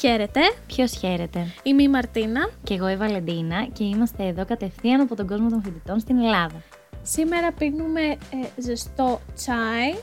[0.00, 2.50] Χαίρετε, Ποιος χαίρεται; είμαι η Μαρτίνα.
[2.62, 6.62] Και εγώ η Βαλεντίνα και είμαστε εδώ κατευθείαν από τον κόσμο των φοιτητών στην Ελλάδα.
[7.02, 8.16] Σήμερα πίνουμε ε,
[8.62, 9.94] ζεστό τσάι.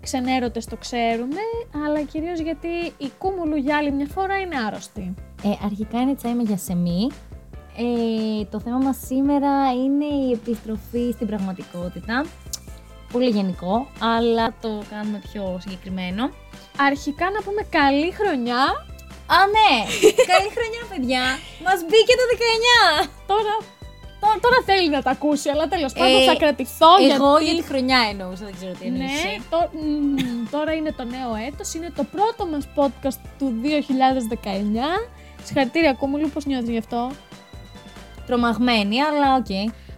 [0.00, 1.40] Ξενέρωτες το ξέρουμε,
[1.86, 5.14] αλλά κυρίως γιατί η Κούμουλου για άλλη μια φορά είναι άρρωστη.
[5.42, 7.08] Ε, αρχικά είναι τσάι με γιασεμί.
[7.76, 12.24] Ε, το θέμα μας σήμερα είναι η επιστροφή στην πραγματικότητα.
[13.12, 16.30] Πολύ γενικό, αλλά το κάνουμε πιο συγκεκριμένο.
[16.78, 18.94] Αρχικά να πούμε καλή χρονιά.
[19.34, 19.72] Α, ναι!
[20.32, 21.24] Καλή χρονιά, παιδιά!
[21.66, 23.08] Μας μπήκε το 19!
[23.32, 23.54] Τώρα,
[24.22, 27.44] τώρα, τώρα θέλει να τα ακούσει, αλλά τέλος πάντων Ε, θα κρατηθώ Εγώ γιατί...
[27.44, 29.42] για τη χρονιά εννοούσα, δεν ξέρω τι εννοείς Ναι, εσύ.
[29.52, 35.10] το, μ, τώρα είναι το νέο έτος, είναι το πρώτο μας podcast του 2019.
[35.44, 37.10] Συγχαρητήρια Κούμουλου, πώς νιώθεις γι' αυτό;
[38.26, 39.52] Τρομαγμένη, αλλά οκ.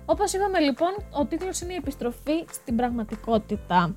[0.06, 3.94] Όπως είπαμε λοιπόν, ο τίτλος είναι η επιστροφή στην πραγματικότητα.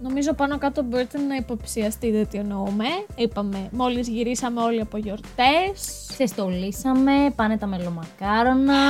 [0.00, 2.84] Νομίζω πάνω κάτω μπορείτε να υποψιαστείτε τι εννοούμε.
[3.16, 6.06] Είπαμε, μόλις γυρίσαμε όλοι από γιορτές.
[6.08, 8.82] Ξεστολίσαμε, πάνε τα μελομακάρονα.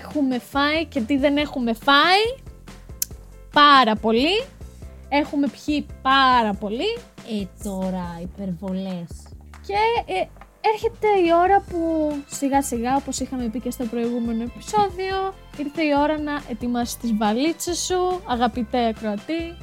[0.00, 2.42] Έχουμε φάει και τι δεν έχουμε φάει.
[3.52, 4.44] Πάρα πολύ.
[5.08, 6.98] Έχουμε πιει πάρα πολύ.
[7.28, 9.08] Ε, τώρα, υπερβολές.
[9.66, 10.26] Και ε,
[10.72, 15.92] έρχεται η ώρα που σιγά σιγά, όπως είχαμε πει και στο προηγούμενο επεισόδιο, ήρθε η
[15.98, 19.56] ώρα να ετοιμάσεις τις βαλίτσες σου, αγαπητέ ακροατή,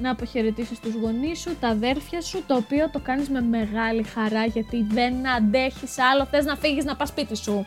[0.00, 4.44] να αποχαιρετήσεις τους γονείς σου, τα αδέρφια σου, το οποίο το κάνεις με μεγάλη χαρά
[4.44, 7.66] γιατί δεν αντέχεις άλλο, θες να φύγεις να πας σπίτι σου.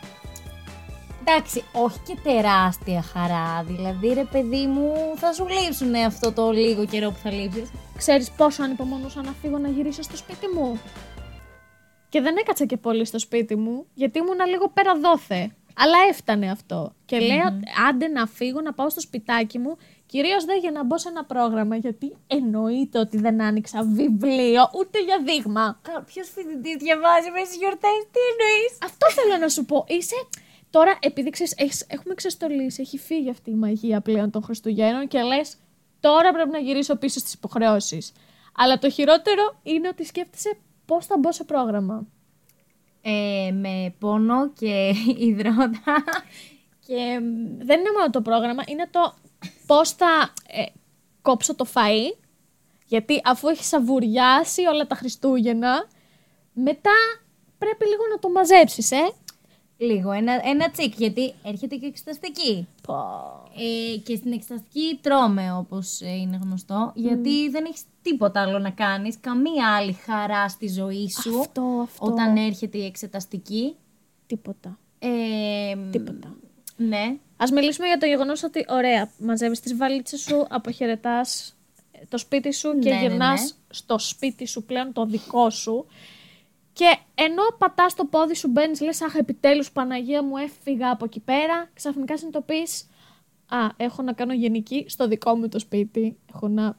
[1.20, 3.64] Εντάξει, όχι και τεράστια χαρά.
[3.66, 7.70] Δηλαδή, ρε παιδί μου, θα σου λείψουν αυτό το λίγο καιρό που θα λείψεις.
[7.96, 10.80] Ξέρεις πόσο ανυπομονούσα να φύγω να γυρίσω στο σπίτι μου;
[12.08, 15.50] Και δεν έκατσα και πολύ στο σπίτι μου, γιατί ήμουνα λίγο πέρα δόθε.
[15.76, 16.92] Αλλά έφτανε αυτό.
[17.04, 17.44] Και λέω,
[17.88, 19.76] άντε να φύγω, να πάω στο σπιτάκι μου,
[20.10, 25.02] κυρίως δεν για να μπω σε ένα πρόγραμμα, γιατί εννοείται ότι δεν άνοιξα βιβλίο, ούτε
[25.02, 25.78] για δείγμα.
[25.82, 29.84] Κάποιος φοιτητής διαβάζει μέσα στις γιορτές, τι εννοείς; Αυτό θέλω να σου πω.
[29.88, 30.14] Είσαι.
[30.70, 35.22] Τώρα, επειδή ξέρεις, έχεις- έχουμε ξεστολίσει, έχει φύγει αυτή η μαγεία πλέον των Χριστουγέννων και
[35.22, 35.56] λες,
[36.00, 38.12] τώρα πρέπει να γυρίσω πίσω στις υποχρεώσεις.
[38.56, 40.56] Αλλά το χειρότερο είναι ότι σκέφτεσαι
[40.86, 42.06] πώς θα μπω σε πρόγραμμα.
[43.02, 44.92] Ε, με πόνο και
[45.28, 46.04] υδρότα.
[46.86, 49.14] Και μ, δεν είναι μόνο το πρόγραμμα, είναι το
[49.66, 50.64] πώς θα ε,
[51.22, 52.16] κόψω το φαΐ.
[52.86, 55.88] Γιατί αφού έχει σαβουριάσει όλα τα Χριστούγεννα,
[56.52, 56.90] μετά
[57.58, 59.12] πρέπει λίγο να το μαζέψεις, ε.
[59.76, 62.66] Λίγο, ένα, ένα τσικ, γιατί έρχεται και εξεταστική.
[63.58, 68.70] Ε, και στην εξεταστική τρώμε, όπως ε, είναι γνωστό, γιατί δεν έχεις τίποτα άλλο να
[68.70, 72.06] κάνεις, καμία άλλη χαρά στη ζωή σου Αυτό, αυτό.
[72.06, 73.76] όταν έρχεται η εξεταστική.
[74.26, 74.78] Τίποτα.
[74.98, 75.08] Ε,
[75.90, 76.34] Τίποτα.
[76.88, 77.16] Ναι.
[77.36, 81.54] Α μιλήσουμε για το γεγονός ότι, ωραία, μαζεύεις τις βαλίτσες σου, αποχαιρετάς
[82.08, 83.48] το σπίτι σου και Ναι, ναι, γυρνάς ναι.
[83.70, 85.86] στο σπίτι σου πλέον το δικό σου.
[86.72, 91.20] Και ενώ πατάς το πόδι σου, μπαίνεις, λες: Αχ, επιτέλους Παναγία μου, έφυγα από εκεί
[91.20, 91.70] πέρα.
[91.74, 92.86] Ξαφνικά συνειδητοποιείς:
[93.48, 96.16] Α, έχω να κάνω γενική στο δικό μου το σπίτι.
[96.34, 96.76] Έχω να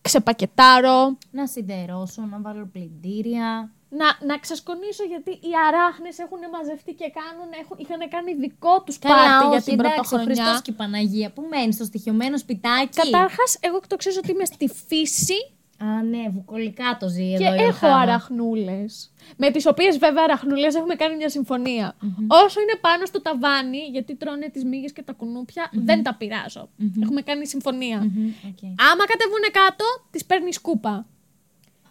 [0.00, 3.72] ξεπακετάρω, Να σιδερώσω, να βάλω πλυντήρια.
[3.88, 8.98] Να, να ξεσκονίσω γιατί οι αράχνες έχουν μαζευτεί και κάνουν, έχουν, είχαν κάνει δικό τους
[8.98, 10.44] Καλά, πάρτι για όχι, την εντάξει, ο πρωτοχρονιά.
[10.44, 13.00] Χριστός και η Παναγία που μένει στο στοιχειωμένο σπιτάκι.
[13.00, 15.38] Κατάρχα, εγώ το ξέρω ότι είμαι στη φύση
[15.78, 17.96] Α, ναι, βουκολικά το ζει και εδώ η έχω Ορχάμα.
[17.96, 19.12] αραχνούλες.
[19.36, 21.96] Με τις οποίες βέβαια αραχνούλες έχουμε κάνει μια συμφωνία.
[22.26, 26.68] Όσο είναι πάνω στο ταβάνι, γιατί τρώνε τις μύγες και τα κουνουπια δεν τα πειράζω.
[27.02, 27.98] Έχουμε κάνει συμφωνία.
[27.98, 28.58] Μμμ, οκ.
[28.92, 31.06] Άμα κατεβούνε κάτω, τις παίρνεις σκούπα.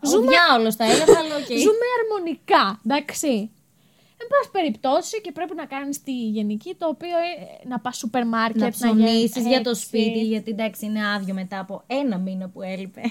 [0.06, 1.46] Ο διάολος τα έλεγα, αλλά οκ.
[1.46, 3.52] Ζούμε αρμονικά, εντάξει.
[4.18, 8.26] Εν πάση περιπτώσει και πρέπει να κάνεις τη γενική, το οποίο ε, να πας σούπερ
[8.28, 9.84] μάρκετ, Να ψωνίσεις γίνεις για το έτσι.
[9.84, 13.02] σπίτι, γιατί εντάξει είναι άδειο μετά από ένα μήνα που έλειπε.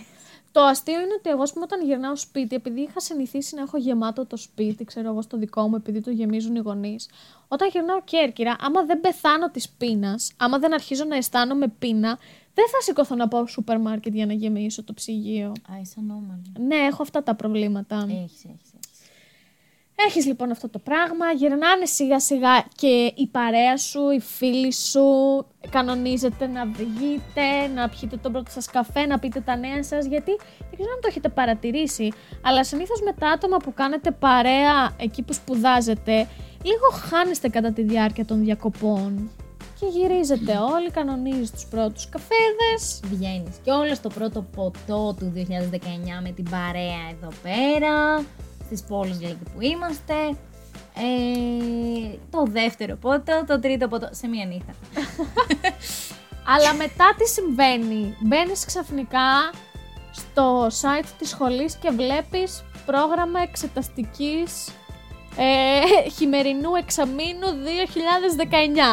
[0.53, 3.77] Το αστείο είναι ότι εγώ, ας πούμε, όταν γυρνάω σπίτι, επειδή είχα συνηθίσει να έχω
[3.77, 7.09] γεμάτο το σπίτι, ξέρω εγώ, στο δικό μου, επειδή το γεμίζουν οι γονείς,
[7.49, 12.19] όταν γυρνάω Κέρκυρα, άμα δεν πεθάνω της πείνας, άμα δεν αρχίζω να αισθάνομαι πείνα,
[12.55, 15.49] δεν θα σηκωθώ να πάω σούπερ μάρκετ για να γεμίσω το ψυγείο.
[15.49, 16.53] Α, είσαι ανώμαλη.
[16.59, 17.97] Ναι, έχω αυτά τα προβλήματα.
[18.09, 18.73] Έχεις, έχεις, έχεις.
[20.07, 25.05] Έχεις λοιπόν αυτό το πράγμα, γυρνάνε σιγά σιγά και η παρέα σου, οι φίλοι σου,
[25.71, 30.31] κανονίζετε να βγείτε, να πιείτε τον πρώτο σας καφέ, να πείτε τα νέα σας, γιατί
[30.59, 32.13] δεν ξέρω αν το έχετε παρατηρήσει,
[32.43, 36.29] αλλά συνήθως με τα άτομα που κάνετε παρέα εκεί που σπουδάζετε,
[36.63, 39.31] λίγο χάνεστε κατά τη διάρκεια των διακοπών.
[39.83, 43.01] Και γυρίζετε όλοι, κανονίζεις τους πρώτους καφέδες.
[43.05, 48.25] Βγαίνεις και όλο το πρώτο ποτό του 2019 με την παρέα εδώ πέρα,
[48.65, 50.15] στις πόλεις δηλαδή που είμαστε.
[50.95, 54.73] Ε, το δεύτερο ποτό, το τρίτο ποτό, σε μία νύχτα.
[56.55, 58.17] Αλλά μετά τι συμβαίνει.
[58.21, 59.51] Μπαίνεις ξαφνικά
[60.13, 64.69] στο site της σχολής και βλέπεις πρόγραμμα εξεταστικής
[65.37, 67.49] ε, χειμερινού εξαμήνου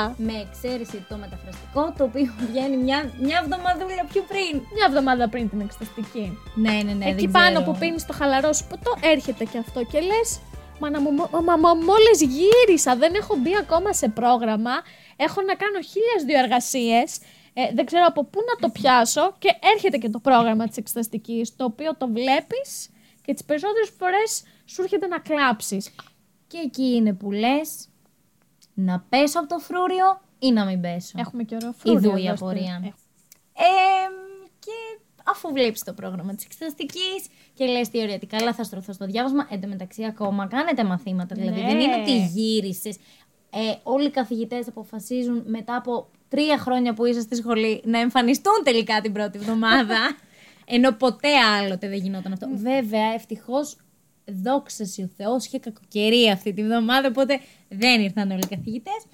[0.09, 0.13] 2019.
[0.18, 4.62] Με εξαίρεση το μεταφραστικό, το οποίο βγαίνει μια, μια εβδομαδούλα πιο πριν.
[4.74, 6.38] Μια εβδομάδα πριν την εξεταστική.
[6.56, 7.06] Ναι, ναι, ναι.
[7.06, 7.71] Εκεί δεν πάνω ξέρω.
[7.71, 10.39] που πίνεις το χαλαρό σου ποτό, έρχεται και αυτό και λες.
[10.80, 11.12] Μα, να μου,
[11.45, 14.71] μα, μα μόλις γύρισα, δεν έχω μπει ακόμα σε πρόγραμμα.
[15.15, 17.19] Έχω να κάνω χίλιες δύο εργασίες.
[17.53, 19.36] Ε, δεν ξέρω από πού να το πιάσω.
[19.39, 22.89] Και έρχεται και το πρόγραμμα της εξεταστική, το οποίο το βλέπεις
[23.25, 25.91] και τις περισσότερες φορές σου έρχεται να κλάψεις.
[26.50, 27.88] Και εκεί είναι που λες
[28.74, 31.12] να πέσω από το φρούριο ή να μην πέσω.
[31.19, 32.81] Έχουμε και ωραίο Ιδού φρούριο η εδώ στην- απορία.
[32.84, 32.94] Ε,
[33.62, 34.07] Ε,
[34.60, 38.94] και αφού βλέπεις το πρόγραμμα της εξεταστικής και λες τι ωραία, τι καλά θα στρωθώ
[38.94, 39.48] στο διάβασμα.
[39.51, 41.36] Εν τω μεταξύ, ακόμα κάνετε μαθήματα.
[41.36, 41.68] Δηλαδή, Ναι.
[41.68, 42.96] δεν είναι ότι γύρισες.
[43.51, 48.63] Ε, όλοι οι καθηγητές αποφασίζουν μετά από τρία χρόνια που είσαι στη σχολή να εμφανιστούν
[48.63, 49.98] τελικά την πρώτη εβδομάδα.
[50.75, 52.48] ενώ ποτέ άλλοτε δεν γινόταν αυτό.
[52.54, 53.78] Βέβαια, ευτυχώς
[54.44, 57.40] δόξα σοι ο Θεός, είχε κακοκαιρία αυτή τη βδομάδα, οπότε
[57.70, 59.06] δεν ήρθαν όλοι οι καθηγητές.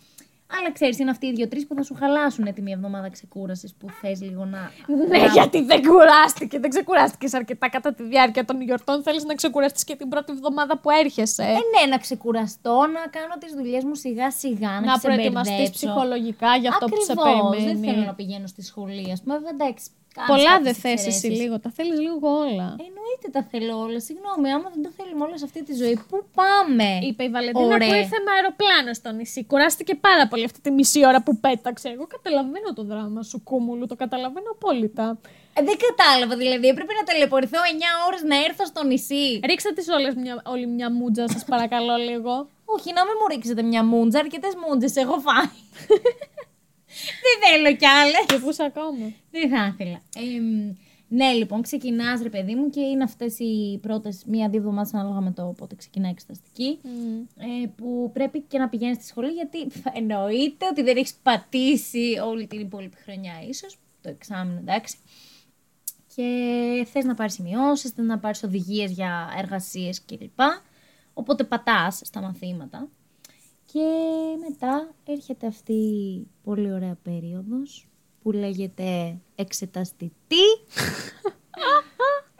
[0.60, 3.88] Αλλά ξέρεις, είναι αυτοί οι δύο-τρεις που θα σου χαλάσουν τη μία εβδομάδα ξεκούρασης που
[4.02, 4.72] θες λίγο να.
[5.10, 6.60] Ναι, να- γιατί δεν κουράστηκε.
[6.60, 9.04] Δεν ξεκουράστηκες αρκετά κατά τη διάρκεια των γιορτών.
[9.04, 11.44] Θέλεις να ξεκουραστείς και την πρώτη εβδομάδα που έρχεσαι.
[11.44, 15.72] Ε, ναι, να ξεκουραστώ, να κάνω τις δουλειές μου σιγά σιγά, να, να προετοιμαστείς ξεμπερδέψω.
[15.72, 17.80] ψυχολογικά για αυτό που σε Ακριβώς, περιμένει.
[17.80, 19.34] Δεν θέλω να πηγαίνω στη σχολή, ας πούμε.
[19.36, 19.86] Βέβαια, εντάξει.
[20.16, 21.40] Κάνεις Πολλά κάποιες δεν θες εσύ εξαιρέσεις.
[21.42, 21.56] λίγο.
[21.66, 22.68] Τα θέλεις λίγο όλα.
[22.88, 24.00] Εννοείται τα θέλω όλα.
[24.08, 27.66] Συγγνώμη, άμα δεν τα θέλουμε όλα σε αυτή τη ζωή, πού πάμε; Είπε η Βαλεντίνα
[27.76, 27.90] Ωραία.
[27.90, 29.42] που ήρθε με αεροπλάνο στο νησί.
[29.52, 31.88] Κουράστηκε πάρα πολύ αυτή τη μισή ώρα που πέταξε.
[31.96, 33.86] Εγώ καταλαβαίνω το δράμα σου, κούμουλου.
[33.92, 35.06] Το καταλαβαίνω απόλυτα.
[35.58, 36.68] Ε, δεν κατάλαβα, δηλαδή.
[36.74, 39.40] Έπρεπε να ταλαιπωρηθώ 9 ώρες να έρθω στο νησί.
[39.50, 42.34] Ρίξτε τις όλες μια, όλη μια μούτζα, σας παρακαλώ λίγο.
[42.66, 45.50] Όχι, να μην μου ρίξετε μια μούντζα, αρκετές μούντζε έχω φάει.
[47.24, 48.26] δεν θέλω κι άλλες.
[48.26, 49.12] και πού ακόμα.
[49.32, 50.02] Δεν θα ήθελα.
[50.16, 50.42] Ε,
[51.08, 55.32] ναι, λοιπόν, ξεκινάς ρε παιδί μου και είναι αυτές οι πρώτες μία-δύο εβδομάδες ανάλογα με
[55.32, 56.80] το πότε ξεκινάει η εξεταστική.
[57.38, 62.20] Ε, που πρέπει και να πηγαίνεις στη σχολή γιατί θα εννοείται ότι δεν έχεις πατήσει
[62.26, 63.78] όλη την υπόλοιπη χρονιά, ίσως.
[64.02, 64.98] Το εξάμεινο, εντάξει.
[66.16, 70.40] Και θες να πάρεις σημειώσεις, θες να πάρεις οδηγίες για εργασίες κλπ.
[71.14, 72.88] Οπότε πατάς στα μαθήματα.
[73.76, 77.88] Και μετά έρχεται αυτή η πολύ ωραία περίοδος
[78.22, 80.46] που λέγεται εξεταστητή.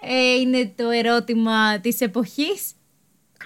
[0.02, 2.74] ε, είναι το ερώτημα της εποχής.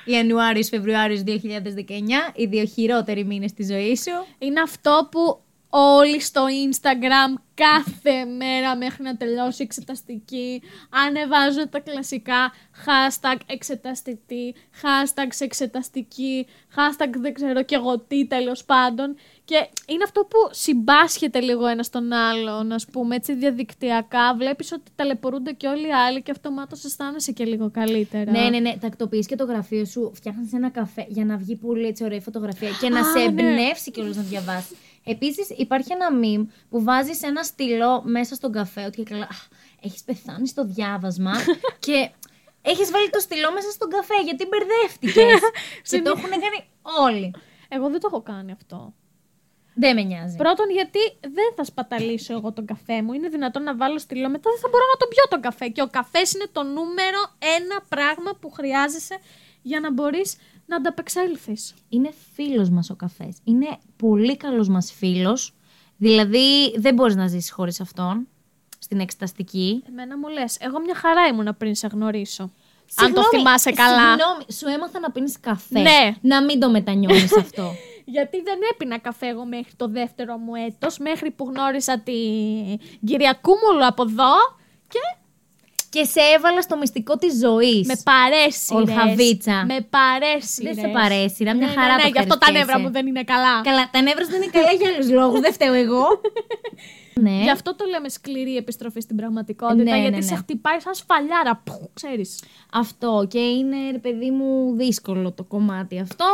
[0.06, 4.36] Ιανουάριος-Φεβρουάριος 2019, οι δύο χειρότεροι μήνες της ζωής σου.
[4.40, 10.62] Είναι αυτό που όλοι στο Instagram κάθε μέρα μέχρι να τελειώσει η εξεταστική
[11.08, 12.54] ανεβάζουν τα κλασικά
[12.86, 19.16] hashtag εξεταστική, hashtag σε εξεταστική, hashtag δεν ξέρω και εγώ τι τέλος πάντων.
[19.46, 24.36] Και είναι αυτό που συμπάσχεται λίγο ένα στον άλλον, ας πούμε, έτσι διαδικτυακά.
[24.36, 28.32] Βλέπεις ότι ταλαιπωρούνται και όλοι οι άλλοι και αυτομάτως αισθάνεσαι και λίγο καλύτερα.
[28.32, 28.78] Ναι, ναι, ναι.
[28.80, 32.70] Τακτοποιείς και το γραφείο σου, φτιάχνεις ένα καφέ για να βγει πολύ έτσι ωραία φωτογραφία
[32.82, 33.24] και να Α, σε ναι.
[33.24, 34.78] εμπνεύσει κιόλας να διαβάσεις.
[35.10, 39.30] Επίσης, υπάρχει ένα meme που βάζει ένα στυλό μέσα στον καφέ, ότι και καλά.
[39.82, 41.34] Έχεις πεθάνει στο διάβασμα
[41.86, 42.10] και
[42.62, 45.40] έχεις βάλει το στυλό μέσα στον καφέ γιατί μπερδεύτηκες.
[45.90, 46.70] και το έχουν κάνει
[47.00, 47.34] όλοι.
[47.70, 48.94] Εγώ δεν το έχω κάνει αυτό.
[49.76, 50.36] Δεν με νοιάζει.
[50.36, 53.14] Πρώτον, γιατί δεν θα σπαταλήσω εγώ τον καφέ μου.
[53.14, 55.68] Είναι δυνατόν να βάλω στυλό, μετά δεν θα μπορώ να τον πιω τον καφέ.
[55.68, 57.22] Και ο καφές είναι το νούμερο
[57.58, 59.18] ένα πράγμα που χρειάζεσαι
[59.62, 60.36] για να μπορείς
[60.70, 61.74] να ανταπεξέλθεις.
[61.90, 63.38] Είναι φίλος μας ο καφές.
[63.44, 65.54] Είναι πολύ καλός μας φίλος.
[65.98, 68.28] Δηλαδή, δεν μπορείς να ζήσεις χωρίς αυτόν.
[68.80, 69.84] Στην εξεταστική.
[69.88, 72.44] Εμένα μου λες, εγώ μια χαρά ήμουνα πριν σε γνωρίσω.
[72.44, 72.50] Αν
[72.96, 74.10] το Συγγνώμη, θυμάσαι καλά.
[74.10, 75.80] Συγγνώμη, σου έμαθα να πίνεις καφέ.
[75.80, 76.16] Ναι.
[76.22, 77.72] Να μην το μετανιώνεις αυτό.
[78.06, 83.40] Γιατί δεν έπινα καφέ εγώ μέχρι το δεύτερο μου έτος, μέχρι που γνώρισα την κυρία
[83.42, 84.34] Κούμουλου από εδώ
[84.88, 85.00] και
[85.90, 87.88] και σε έβαλα στο μυστικό της ζωής.
[87.88, 88.70] με παρέσιρες.
[88.72, 89.66] Ολχαβίτσα.
[89.66, 90.76] Με παρέσιρες.
[90.76, 92.66] Δεν σε παρέσιρα, μια Ναι, χαρά ναι, το ναι, γι' αυτό τα ευχαριστιέσαι.
[92.66, 93.62] νεύρα μου δεν είναι καλά.
[93.64, 95.40] Καλά, τα νεύρα δεν είναι καλά για άλλους λόγους.
[95.40, 96.06] δεν φταίω εγώ.
[97.26, 97.42] ναι.
[97.42, 99.84] Γι' αυτό το λέμε σκληρή επιστροφή στην πραγματικότητα.
[99.84, 100.22] Ναι, ναι, γιατί ναι.
[100.22, 101.62] σε χτυπάει σαν σφαλιάρα.
[101.64, 102.44] Που, ξέρεις.
[102.74, 106.26] Αυτό και είναι ρε παιδί μου δύσκολο το κομμάτι αυτό.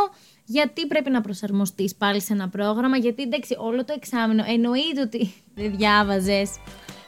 [0.44, 5.32] Γιατί πρέπει να προσαρμοστείς πάλι σε ένα πρόγραμμα, γιατί εντάξει, όλο το εξάμεινο εννοείται ότι
[5.54, 5.72] δεν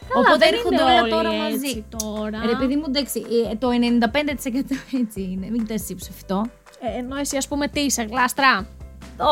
[0.08, 0.32] διάβαζες.
[0.32, 1.84] Οπότε δεν έρχονται είναι όλα όλοι τώρα έτσι μαζί.
[1.98, 2.38] τώρα.
[2.46, 3.18] Ρε παιδί μου, εντάξει,
[3.50, 5.46] ε, το 95% έτσι είναι.
[5.50, 6.44] Μην κοιτάς εσύ ψευτό.
[6.80, 8.66] Ε, ενώ εσύ, ας πούμε, τι είσαι, γλάστρα;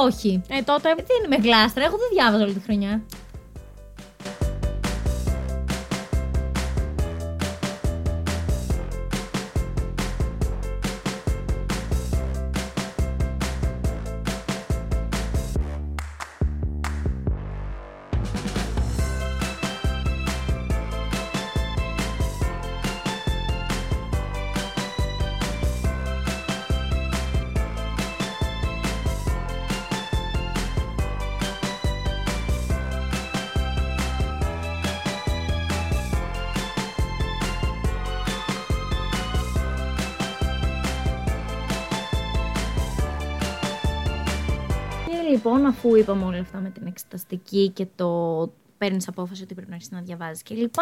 [0.06, 0.42] Όχι.
[0.49, 0.90] Ε, τότε.
[0.90, 3.02] Ε, τι είναι με γλάστρα, εγώ δεν διάβαζα όλη τη χρονιά.
[45.37, 49.75] Λοιπόν, αφού είπαμε όλα αυτά με την εξεταστική και το παίρνεις απόφαση ότι πρέπει να
[49.75, 50.75] αρχίσεις να διαβάζεις κλπ.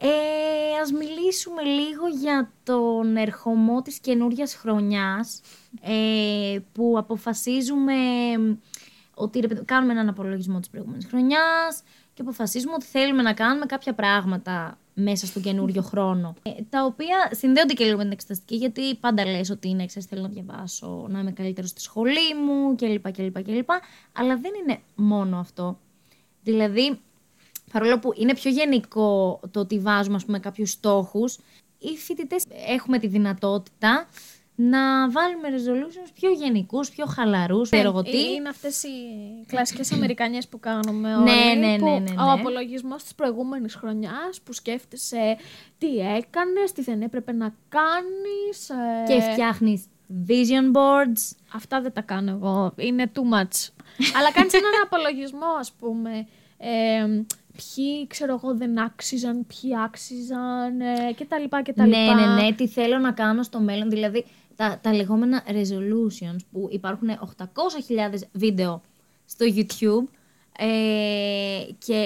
[0.00, 0.08] Ε,
[0.82, 5.40] ας μιλήσουμε λίγο για τον ερχομό της καινούριας χρονιάς
[5.80, 7.94] ε, που αποφασίζουμε
[9.14, 11.82] ότι ρε, κάνουμε έναν απολογισμό της προηγούμενης χρονιάς
[12.18, 16.34] και αποφασίζουμε ότι θέλουμε να κάνουμε κάποια πράγματα μέσα στον καινούριο χρόνο.
[16.42, 20.08] Ε, τα οποία συνδέονται και λίγο με την εξεταστική, γιατί πάντα λες ότι είναι ξέρεις,
[20.08, 23.12] θέλω να διαβάσω, να είμαι καλύτερος στη σχολή μου κλπ.
[23.12, 23.70] κλπ, κλπ.
[24.12, 25.78] Αλλά δεν είναι μόνο αυτό.
[26.42, 27.00] Δηλαδή,
[27.72, 31.38] παρόλο που είναι πιο γενικό το ότι βάζουμε ας πούμε, κάποιους στόχους,
[31.78, 34.08] οι φοιτητές έχουμε τη δυνατότητα
[34.60, 38.32] να βάλουμε resolutions πιο γενικούς, πιο χαλαρούς, Ναι, ξέρω τι.
[38.32, 38.88] Είναι αυτές οι
[39.46, 41.24] κλασικές Αμερικανιές που κάνουμε όλοι.
[41.30, 42.22] Ναι, ναι, ναι, που ναι, ναι.
[42.22, 45.36] Ο απολογισμός της προηγούμενης χρονιάς που σκέφτεσαι
[45.78, 48.68] τι έκανες, τι δεν έπρεπε να κάνεις.
[48.70, 49.84] ε, Και φτιάχνεις
[50.28, 51.36] vision boards.
[51.54, 52.72] Αυτά δεν τα κάνω εγώ.
[52.76, 53.68] Είναι too much.
[54.18, 56.26] Αλλά κάνεις έναν απολογισμό, ας πούμε.
[56.58, 57.06] Ε,
[57.74, 62.14] ποιοι, ξέρω εγώ, δεν άξιζαν, ποιοι άξιζαν ε, και τα λοιπά και τα Ναι, λοιπά.
[62.14, 63.90] ναι, ναι, τι θέλω να κάνω στο μέλλον.
[63.90, 64.24] Δηλαδή,
[64.58, 67.44] τα, τα λεγόμενα resolutions που υπάρχουν 800.000
[68.32, 68.80] βίντεο
[69.24, 70.12] στο YouTube
[70.58, 72.00] ε, και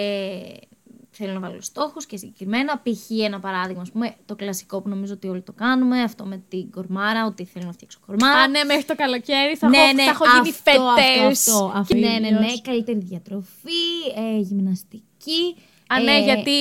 [1.11, 2.79] θέλω να βάλω στόχους και συγκεκριμένα.
[2.79, 3.11] Π.χ.
[3.25, 6.71] ένα παράδειγμα, ας πούμε, το κλασικό που νομίζω ότι όλοι το κάνουμε, αυτό με την
[6.71, 8.41] κορμάρα, ότι θέλω να φτιάξω κορμάρα.
[8.41, 11.49] Α, ναι, μέχρι το καλοκαίρι θα, ναι, έχω, ναι, θα έχω γίνει αυτό, φετές.
[11.49, 11.95] Αυτό, αυτό, αυτό.
[11.95, 12.61] Και Ναι, ναι, ναι, ήλιος.
[12.63, 13.85] καλύτερη διατροφή,
[14.17, 15.57] ε, γυμναστική.
[15.87, 16.53] Α, ναι, ε, γιατί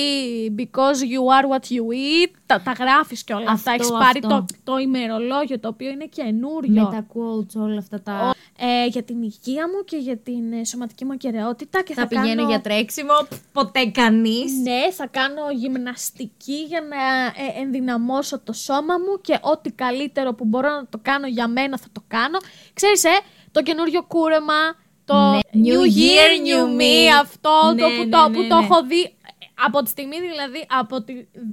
[0.56, 3.70] because you are what you eat, τα, τα γράφεις και όλα αυτά.
[3.70, 4.28] Αυτό, Έχεις πάρει αυτό.
[4.28, 6.82] το, το ημερολόγιο, το οποίο είναι καινούριο.
[6.82, 8.34] με τα quotes, όλα αυτά τα...
[8.58, 11.82] Ε, για την υγεία μου και για την ε, σωματική μου ακαιρεότητα.
[11.82, 12.48] Και θα, θα πηγαίνω κάνω...
[12.48, 13.12] για τρέξιμο,
[13.52, 14.52] ποτέ κανείς.
[14.62, 16.96] Ναι, θα κάνω γυμναστική για να
[17.44, 21.78] ε, ενδυναμώσω το σώμα μου και ό,τι καλύτερο που μπορώ να το κάνω για μένα
[21.78, 22.38] θα το κάνω.
[22.72, 23.20] Ξέρεις, ε,
[23.52, 25.40] το καινούριο κούρεμα, το Ναι.
[25.52, 27.20] New New Year, Year, New New Me, Me.
[27.20, 28.64] αυτό Ναι, το που, ναι, το, ναι, που το ναι.
[28.64, 31.12] έχω δει ε, από τη στιγμή δηλαδή, από, τη,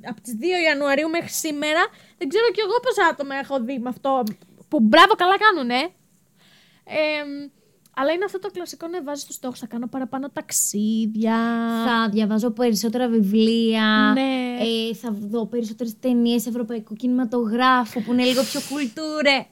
[0.10, 1.82] από τις 2 Ιανουαρίου μέχρι σήμερα,
[2.18, 4.24] δεν ξέρω κι εγώ πόσα άτομα έχω δει με αυτό,
[4.68, 5.82] που μπράβο καλά κάνουνε.
[6.84, 7.50] Ε,
[8.00, 9.60] αλλά είναι αυτό το κλασικό να βάζεις τους στόχους.
[9.60, 11.38] Θα κάνω παραπάνω ταξίδια.
[11.86, 14.12] Θα διαβάζω περισσότερα βιβλία.
[14.14, 14.58] Ναι.
[14.60, 19.46] Ε, θα δω περισσότερες ταινίες ευρωπαϊκού κινηματογράφου που είναι λίγο πιο κουλτούρε.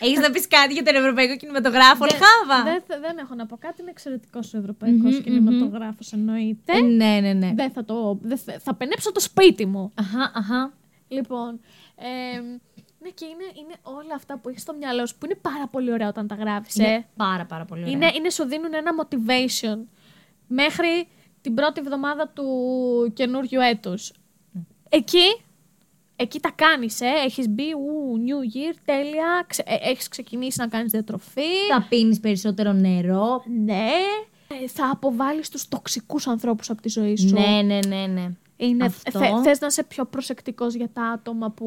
[0.00, 2.62] Έχεις να πεις κάτι για τον ευρωπαϊκό κινηματογράφο, Δεν- Χάβα.
[2.70, 3.80] Δεν, θε- δεν έχω να πω κάτι.
[3.82, 6.72] Είναι εξαιρετικός ο ευρωπαϊκός κινηματογράφος, εννοείται.
[6.72, 7.52] Ε, ναι, ναι, ναι.
[7.54, 8.18] Δεν θα το.
[8.22, 9.92] Δεν θα, θα πενέψω το σπίτι μου.
[9.94, 10.72] Αχα, αχα.
[11.08, 11.60] Λοιπόν.
[11.96, 12.38] Ε,
[13.00, 15.92] ναι, και είναι, είναι όλα αυτά που έχεις στο μυαλό σου που είναι πάρα πολύ
[15.92, 16.76] ωραία όταν τα γράφεις.
[16.76, 17.04] Είναι Ε.
[17.16, 17.92] πάρα, πάρα πολύ ωραία.
[17.94, 19.78] Είναι, είναι, σου δίνουν ένα motivation
[20.46, 21.08] μέχρι
[21.40, 22.46] την πρώτη εβδομάδα του
[23.14, 24.12] καινούριου έτους.
[24.88, 25.40] Εκεί,
[26.16, 27.06] εκεί τα κάνεις, ε.
[27.24, 31.40] Έχεις μπει, ου, new year, τέλεια, ξε, ε, έχεις ξεκινήσει να κάνεις διατροφή.
[31.70, 33.42] Θα πίνεις περισσότερο νερό.
[33.64, 33.88] Ναι.
[34.62, 37.34] Ε, θα αποβάλεις τους τοξικούς ανθρώπους από τη ζωή σου.
[37.34, 38.28] Ναι, ναι, ναι, ναι.
[38.56, 39.18] Είναι, Αυτό.
[39.18, 41.66] θε- θες να είσαι πιο προσεκτικός για τα άτομα που,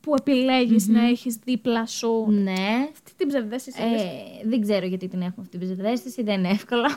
[0.00, 2.26] που επιλεγεις να έχεις δίπλα σου.
[2.30, 2.88] Ναι.
[2.92, 3.80] Αυτή την ψευδέστηση.
[3.82, 4.02] λες.
[4.02, 4.08] Ε,
[4.44, 6.88] δεν ξέρω γιατί την έχουμε αυτή την ψευδέστηση, δεν είναι εύκολο.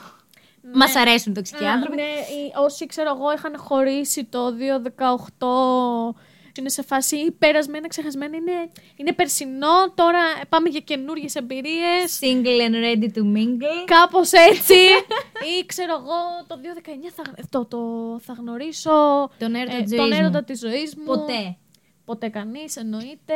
[0.73, 1.95] Μας αρέσουν οι τοξικοί Α, άνθρωποι.
[1.95, 6.15] Ναι, οι- όσοι ξέρω εγώ είχαν χωρίσει το 2018.
[6.59, 8.35] Είναι σε φάση ή περασμένα, ξεχασμένα.
[8.35, 8.51] Είναι,
[8.95, 9.91] είναι περσινό.
[9.95, 12.19] Τώρα πάμε για καινούριε εμπειρίες.
[12.21, 13.83] Single and ready to mingle.
[13.85, 14.73] Κάπως έτσι.
[15.59, 16.59] ή ξέρω εγώ το
[17.07, 17.79] 2019 θα, το, το,
[18.19, 18.91] θα γνωρίσω
[19.39, 20.43] Τον έρωτα ε, της τον ζωής έρωτα μου.
[20.43, 21.03] της ζωής μου.
[21.05, 21.57] Ποτέ.
[22.05, 23.35] Ποτέ κανείς, εννοείται.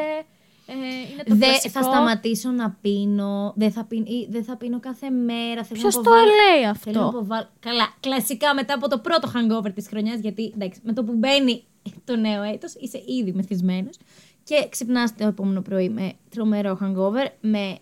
[0.74, 1.74] Ε, είναι το Δεν κλασικό.
[1.74, 3.54] θα σταματήσω να πίνω.
[3.56, 5.63] Δεν θα, πίνω, ή δεν θα πίνω κάθε μέρα.
[5.63, 7.48] Θέλω Ποιος να το αποβάλω- λέει Θέλω να αυτό; αποβάλω.
[7.60, 11.63] Καλά, κλασικά μετά από το πρώτο hangover της χρονιάς, γιατί εντάξει, με το που μπαίνει
[12.06, 13.98] το νέο έτος, είσαι ήδη μεθυσμένος
[14.44, 17.78] και ξυπνάς το επόμενο πρωί με τρομερό hangover, με,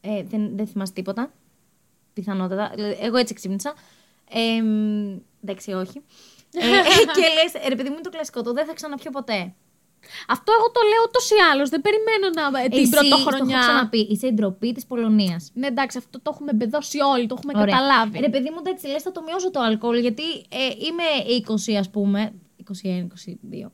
[0.00, 1.32] ε, δεν, δεν θυμάσαι τίποτα,
[2.12, 2.70] πιθανότατα.
[2.74, 3.74] Δηλαδή, εγώ έτσι ξύπνησα.
[4.30, 6.02] Ε, μ, εντάξει, όχι.
[6.52, 6.60] ε,
[7.16, 9.52] και λες, ρε παιδί μου είναι το κλασικό, το δεν θα ξαναπιω ποτέ.
[10.28, 11.68] Αυτό εγώ το λέω ούτως ή άλλως.
[11.68, 13.38] Δεν περιμένω να, ε, την Εσύ, πρωτοχρονιά.
[13.38, 15.50] Το έχω ξαναπεί, είσαι η ντροπή της Πολωνίας.
[15.54, 17.74] Ναι, εντάξει, αυτό το έχουμε μπεδώσει όλοι, το έχουμε Ωραία.
[17.74, 18.18] καταλάβει.
[18.18, 21.06] Ρε παιδί μου, εντάξει, λες θα το μειώσω το αλκοόλ, γιατί ε, είμαι
[21.70, 22.72] 20 ας πούμε, 21-22.
[23.62, 23.68] Ε,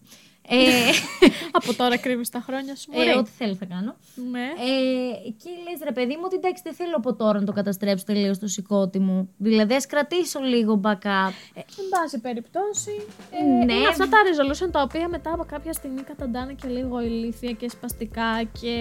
[1.58, 2.90] Από τώρα κρύβεις τα χρόνια σου.
[2.94, 3.18] ε, μωρέ.
[3.18, 3.96] ό,τι θέλω θα κάνω.
[4.30, 4.40] Ναι.
[4.40, 8.04] Ε, και λες ρε παιδί μου ότι εντάξει δεν θέλω από τώρα να το καταστρέψω
[8.04, 9.28] τελείως το σηκώτη μου.
[9.36, 11.32] Δηλαδή ας κρατήσω λίγο backup.
[11.54, 13.06] Ε, εν πάση περιπτώσει.
[13.30, 13.74] Ε, Ναι.
[13.74, 17.68] Είναι αυτά τα resolution τα οποία μετά από κάποια στιγμή καταντάνε και λίγο ηλίθια και
[17.68, 18.76] σπαστικά και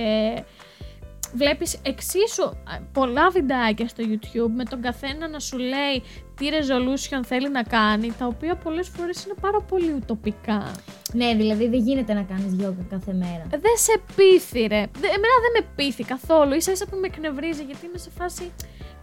[1.33, 6.03] βλέπεις εξίσου ε, πολλά βιντεάκια στο YouTube με τον καθένα να σου λέει
[6.35, 10.71] τι resolution θέλει να κάνει, τα οποία πολλές φορές είναι πάρα πολύ ουτοπικά.
[11.13, 13.43] Ναι, δηλαδή δεν γίνεται να κάνεις γιόγκα κάθε μέρα.
[13.49, 14.85] Ε, Δεν σε πείθει, ρε.
[14.99, 16.61] Δε- Εμένα δεν με πείθει καθόλου.
[16.61, 18.51] σα ίσα που με εκνευρίζει γιατί είμαι σε φάση.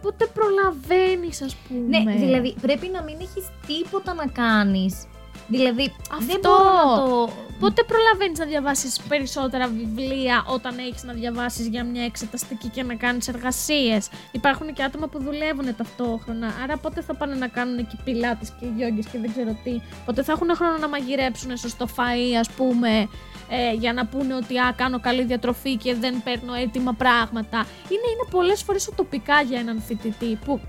[0.02, 1.98] πότε προλαβαίνεις, ας πούμε.
[1.98, 5.06] Ναι, δηλαδή πρέπει να μην έχεις τίποτα να κάνεις.
[5.48, 6.48] Δηλαδή, δεν Αυτό.
[6.48, 7.32] μπορώ να το.
[7.60, 12.94] Πότε προλαβαίνεις να διαβάσεις περισσότερα βιβλία όταν έχεις να διαβάσεις για μια εξεταστική και να
[12.94, 16.54] κάνεις εργασίες; Υπάρχουν και άτομα που δουλεύουν ταυτόχρονα.
[16.62, 20.22] Άρα πότε θα πάνε να κάνουν εκεί πιλάτες και γιόγκες και δεν ξέρω τι; Πότε
[20.22, 23.08] θα έχουν χρόνο να μαγειρέψουν σωστό φαΐ, ας πούμε,
[23.48, 27.56] ε, για να πούνε ότι α, κάνω καλή διατροφή και δεν παίρνω έτοιμα πράγματα.
[27.88, 30.60] Είναι, είναι πολλές φορές ουτοπικά για έναν φοιτητή που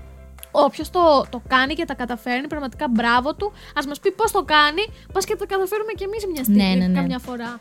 [0.50, 3.46] Όποιος το, το κάνει και τα καταφέρνει, πραγματικά μπράβο του.
[3.46, 6.74] Α μας πει πώς το κάνει, πας και τα καταφέρουμε κι εμείς μια στιγμή Ναι,
[6.74, 6.94] ναι, ναι.
[6.94, 7.60] καμιά φορά.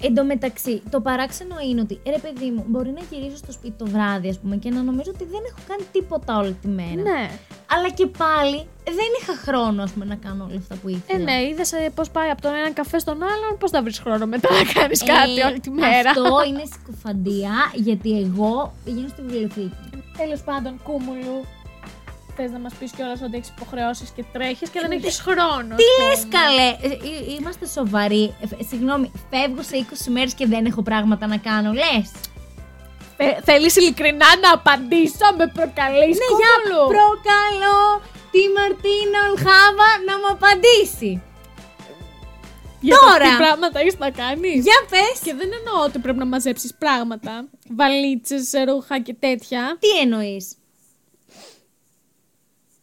[0.00, 3.74] Εν τω μεταξύ, το παράξενο είναι ότι ρε παιδί μου, μπορεί να γυρίσω στο σπίτι
[3.78, 7.02] το βράδυ, ας πούμε, και να νομίζω ότι δεν έχω κάνει τίποτα όλη τη μέρα.
[7.02, 7.30] Ναι.
[7.74, 11.24] Αλλά και πάλι δεν είχα χρόνο, ας πούμε, να κάνω όλα αυτά που Ε, ήθελα.
[11.24, 14.48] ναι, είδες πώς πάει από τον έναν καφέ στον άλλον, πώς θα βρεις χρόνο μετά
[14.52, 16.10] να κάνεις κάτι Ε, όλη τη μέρα.
[16.10, 19.74] Αυτό είναι συκοφαντία, γιατί εγώ πηγαίνω στη βιβλιοθήκη.
[20.18, 21.44] Τέλος πάντων, κούμουλου.
[22.40, 25.72] Θες να μας πεις κιόλας ότι έχεις υποχρεώσεις και τρέχεις και δεν έχεις χρόνο.
[25.74, 26.68] Ε, Τι λες, καλέ!
[26.82, 28.34] Ε, ε, Είμαστε σοβαροί.
[28.40, 32.10] Ε, Συγγνώμη, φεύγω σε 20 μέρες και δεν έχω πράγματα να κάνω, λες.
[33.44, 36.16] Θέλεις ειλικρινά να απαντήσω, με προκαλείς.
[36.20, 36.54] Ναι, για
[36.94, 37.82] προκαλώ
[38.32, 41.22] τη Μαρτίνα Ολχάβα να μου απαντήσει.
[42.80, 43.30] Για το τώρα.
[43.30, 44.62] τι πράγματα έχεις να κάνεις.
[44.68, 45.16] Για πες.
[45.24, 47.32] Και δεν εννοώ ότι πρέπει να μαζέψεις πράγματα.
[47.78, 49.76] Βαλίτσες, ρούχα και τέτοια.
[49.80, 50.57] Τι εννοείς;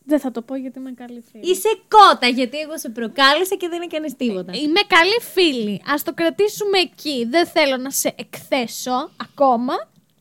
[0.07, 1.49] Δεν θα το πω γιατί είμαι καλή φίλη.
[1.51, 4.51] Είσαι κότα, γιατί εγώ σε προκάλεσα και δεν έκανε τίποτα.
[4.55, 5.73] Είμαι καλή φίλη.
[5.75, 7.25] Α το κρατήσουμε εκεί.
[7.29, 9.73] Δεν θέλω να σε εκθέσω ακόμα.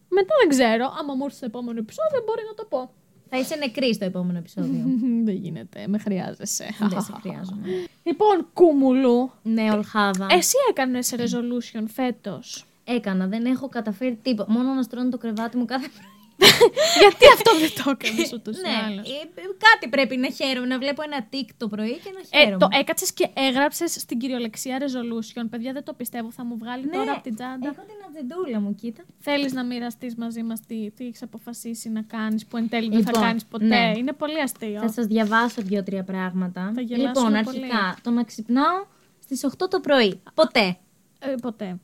[0.09, 0.94] Μετά δεν ξέρω.
[1.00, 2.90] Άμα μου έρθει στο επόμενο επεισόδιο, μπορεί να το πω.
[3.30, 4.85] Θα είσαι νεκρή στο επόμενο επεισόδιο.
[5.26, 5.85] δεν γίνεται.
[5.88, 6.66] Με χρειάζεσαι.
[6.78, 7.66] δεν σε χρειάζομαι.
[8.02, 9.30] λοιπόν, κούμουλου.
[9.42, 10.26] ναι, Ολχάβα.
[10.30, 12.64] Εσύ έκανες resolution φέτος.
[12.85, 14.52] Έκανα, δεν έχω καταφέρει τίποτα.
[14.52, 16.06] Μόνο να στρώνω το κρεβάτι μου κάθε πρωί.
[17.01, 20.66] γιατί αυτό δεν το έκανες ούτως ή ναι, άλλως; ε, ε, κάτι πρέπει να χαίρομαι.
[20.66, 22.59] Να βλέπω ένα τικ το πρωί και να Ε, χαίρομαι.
[22.59, 25.44] το έκατσες και έγραψες στην κυριολεξία resolution.
[25.51, 26.31] Παιδιά, δεν το πιστεύω.
[26.31, 27.68] Θα μου βγάλει Ναι, τώρα από την τσάντα.
[27.68, 29.03] Έχω την ατζεντούλα μου, κοίτα.
[29.18, 33.03] Θέλεις να μοιραστείς μαζί μας τι, τι έχεις αποφασίσει να κάνεις που εν τέλει δεν
[33.03, 33.92] θα Λοιπόν, κάνεις ποτέ; ναι.
[33.97, 34.81] Είναι πολύ αστείο.
[34.81, 36.73] Θα σας διαβάσω δύο-τρία πράγματα.
[36.75, 37.59] Θα γελάσουμε λοιπόν, πολύ.
[37.64, 38.87] αρχικά, το να ξυπνάω
[39.23, 40.20] στις 8 το πρωί.
[40.35, 40.77] Ποτέ.
[41.18, 41.79] Ε, ποτέ.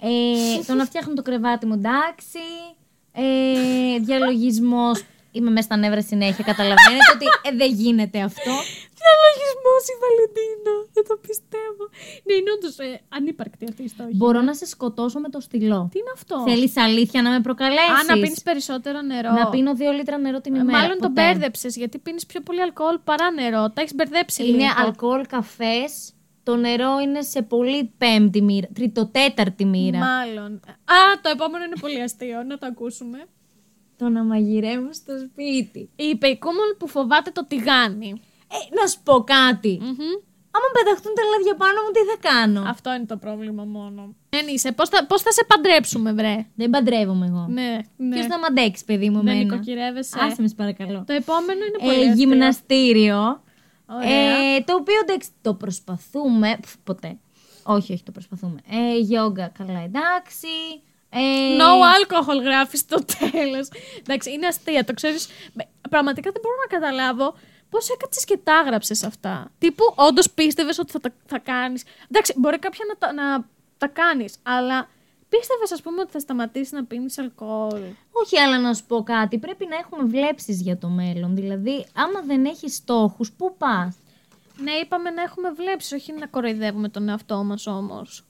[0.00, 2.38] Ε, το να φτιάχνω το κρεβάτι μου, εντάξει.
[3.16, 5.04] Ε, Διαλογισμός.
[5.32, 6.44] Είμαι μέσα στα νεύρα συνέχεια.
[6.44, 8.52] Καταλαβαίνετε ότι ε, δεν γίνεται αυτό.
[9.00, 10.74] Διαλογισμός η Βαλεντίνα.
[10.92, 11.84] Δεν το πιστεύω.
[12.26, 14.10] Ναι, είναι όντως ε, ανύπαρκτη αυτή η στόχη.
[14.16, 15.88] Μπορώ να σε σκοτώσω με το στυλό.
[15.92, 17.90] Τι είναι αυτό; Θέλεις αλήθεια να με προκαλέσει.
[18.10, 19.30] Α, να πίνεις περισσότερο νερό.
[19.32, 20.78] Να πίνω δύο λίτρα νερό την Ε, ημέρα.
[20.78, 21.22] Μάλλον τον Ποτέ.
[21.30, 23.70] μπέρδεψες γιατί πίνεις πιο πολύ αλκοόλ παρά νερό.
[23.70, 24.72] Τα έχεις μπερδέψει Είναι λίγο.
[24.76, 26.10] αλκοόλ, καφές.
[26.48, 28.68] Το νερό είναι σε πολύ πέμπτη μοίρα.
[28.74, 29.98] Τριτοτέταρτη μοίρα.
[29.98, 30.52] Μάλλον.
[30.98, 32.42] Α, το επόμενο είναι πολύ αστείο.
[32.42, 33.18] Να το ακούσουμε.
[33.96, 35.90] Το να μαγειρεύω στο σπίτι.
[35.96, 38.20] Είπε η Κούμολ που φοβάται το τηγάνι.
[38.56, 39.78] Ε, να σου πω κάτι.
[39.82, 40.14] Μμμ.
[40.56, 44.14] Άμα πεταχτούν τα λάδια πάνω μου, τι θα κάνω; Αυτό είναι το πρόβλημα μόνο.
[44.28, 44.72] Δεν είσαι.
[44.72, 47.46] Πώς θα, πώς θα σε παντρέψουμε, βρε; Δεν παντρεύομαι εγώ.
[47.48, 48.14] Ναι, ναι.
[48.14, 50.18] Ποιος θα μ' αντέξει, παιδί μου, Δεν εμένα; νοικοκυρεύεσαι.
[50.20, 51.04] Άσε με, σε παρακαλώ.
[51.06, 52.14] Το επόμενο είναι πολύ Ε, αστείο.
[52.14, 53.42] γυμναστήριο.
[53.88, 54.54] Ωραία.
[54.56, 56.58] Ε, το οποίο εντάξει, το προσπαθούμε.
[56.62, 57.16] Πφ, ποτέ.
[57.62, 58.60] Όχι, όχι, το προσπαθούμε.
[58.70, 60.48] Ε, γιόγκα, καλά, εντάξει.
[61.10, 63.68] Ε, No alcohol γράφεις στο τέλος.
[64.00, 65.28] Εντάξει, είναι αστεία, το ξέρεις.
[65.90, 67.34] Πραγματικά δεν μπορώ να καταλάβω
[67.70, 69.50] πώς έκατσε και τα έγραψε αυτά.
[69.58, 71.84] Τύπου, όντως πίστευες ότι θα, τα- θα κάνεις.
[72.10, 73.46] Εντάξει, μπορεί κάποια να τα, να
[73.78, 74.88] τα κάνεις, αλλά
[75.28, 79.38] πίστευες, ας πούμε, ότι θα σταματήσει να πίνεις αλκοόλ; Όχι, αλλά να σου πω κάτι.
[79.38, 81.34] Πρέπει να έχουμε βλέψεις για το μέλλον.
[81.34, 83.96] Δηλαδή, άμα δεν έχεις στόχους, πού πας;
[84.62, 88.24] Ναι, είπαμε να έχουμε βλέψεις, όχι να κοροϊδεύουμε τον εαυτό μας όμως.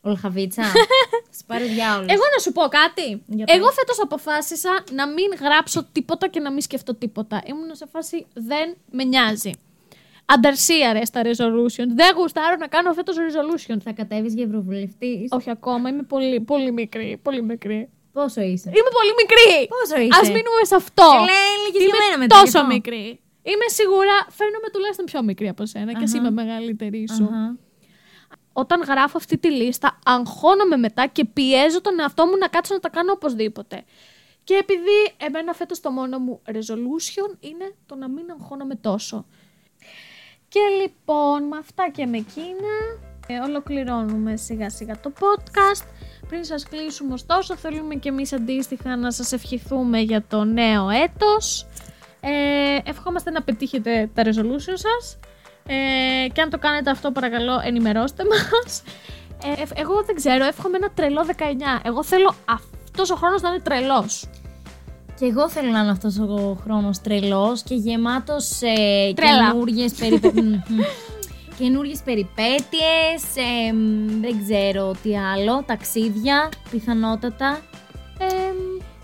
[0.00, 0.62] Ολχαβίτσα.
[1.38, 2.12] Σ' πάρει διάολος.
[2.12, 3.22] Εγώ να σου πω κάτι.
[3.26, 3.56] Για πες.
[3.56, 7.42] Εγώ φέτος αποφάσισα να μην γράψω τίποτα και να μην σκεφτώ τίποτα.
[7.46, 9.50] Ήμουν σε φάση δεν με νοιάζει.
[10.26, 11.86] Ανταρσία ρε στα resolution.
[11.94, 13.76] Δεν γουστάρω να κάνω φέτος resolution.
[13.82, 17.20] Θα κατέβεις για ευρωβουλευτής; Όχι ακόμα, είμαι πολύ, πολύ μικρή.
[17.22, 17.90] Πολύ μικρή.
[18.12, 19.68] Πόσο είσαι; Είμαι πολύ μικρή!
[19.68, 21.04] Πόσο είσαι; Α μείνουμε σε αυτό.
[21.14, 22.72] Ε, λέει, έλεγες για είμαι μένα μετά, τόσο γι' αυτό.
[22.72, 23.20] μικρή.
[23.42, 26.26] Είμαι σίγουρα, φαίνομαι τουλάχιστον πιο μικρή από σένα και εσύ Αχα.
[26.26, 27.24] είμαι μεγαλύτερη σου.
[27.24, 27.56] Αχα.
[28.52, 32.80] Όταν γράφω αυτή τη λίστα, αγχώνομαι μετά και πιέζω τον εαυτό μου να κάτσω να
[32.80, 33.84] τα κάνω οπωσδήποτε.
[34.44, 39.26] Και επειδή εμένα φέτος το μόνο μου resolution είναι το να μην αγχώνομαι τόσο.
[40.48, 42.74] Και λοιπόν, με αυτά και με εκείνα,
[43.26, 45.86] ε, ολοκληρώνουμε σιγά σιγά το podcast.
[46.28, 51.66] Πριν σας κλείσουμε ωστόσο, θέλουμε και εμείς αντίστοιχα να σας ευχηθούμε για το νέο έτος.
[52.20, 55.18] Ε, ευχόμαστε να πετύχετε τα resolution σας.
[55.66, 58.82] Ε, και αν το κάνετε αυτό, παρακαλώ, ενημερώστε μας.
[59.44, 61.80] Ε, ε, εγώ δεν ξέρω, εύχομαι ένα τρελό 19.
[61.82, 64.28] Εγώ θέλω αυτός ο χρόνος να είναι τρελός.
[65.18, 68.66] Και εγώ θέλω να είναι αυτός ο χρόνος τρελός και γεμάτος σε
[69.14, 69.50] Τρέλα.
[69.50, 70.60] καινούριες περιπέτειες.
[71.58, 77.60] Καινούριες περιπέτειες, ε, μ, δεν ξέρω τι άλλο, ταξίδια, πιθανότατα.
[78.18, 78.26] Ε,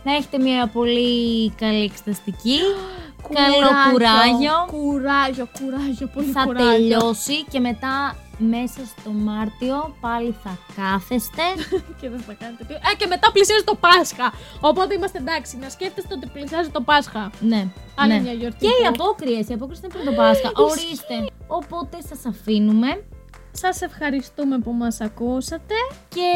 [0.05, 2.57] να έχετε μια πολύ καλή εξεταστική.
[3.35, 4.53] Καλό κουράγιο.
[4.71, 6.71] Κουράγιο, κουράγιο, πολύ θα κουράγιο.
[6.73, 11.43] τελειώσει και μετά μέσα στο Μάρτιο πάλι θα κάθεστε.
[12.01, 12.89] και δεν θα κάνετε τίποτα.
[12.93, 14.33] Ε, και μετά πλησιάζει το Πάσχα.
[14.61, 15.57] Οπότε είμαστε εντάξει.
[15.57, 17.31] Να σκέφτεστε ότι πλησιάζει το Πάσχα.
[17.41, 17.67] ναι.
[17.95, 18.21] Άλλη ναι.
[18.21, 20.51] μια γιορτή Και οι που- απόκριες, οι απόκριες είναι πριν το Πάσχα.
[20.55, 21.15] Ορίστε.
[21.47, 23.05] Οπότε σας αφήνουμε
[23.53, 25.75] Σας ευχαριστούμε που μας ακούσατε.
[26.09, 26.31] και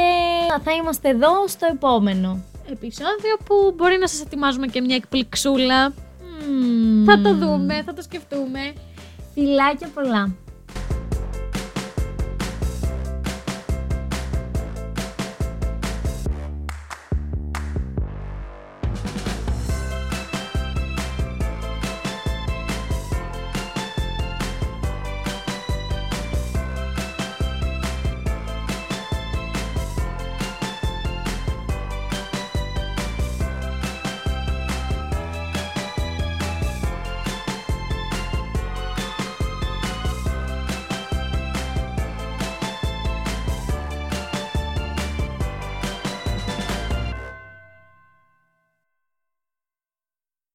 [0.64, 2.40] θα είμαστε εδώ στο επόμενο.
[2.70, 5.92] Επεισόδιο που μπορεί να σας ετοιμάζουμε και μια εκπληξούλα.
[6.50, 7.04] Μμμ.
[7.04, 8.72] Θα το δούμε, θα το σκεφτούμε.
[9.34, 10.34] Φιλάκια πολλά.